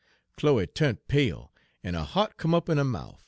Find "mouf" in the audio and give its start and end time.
2.83-3.19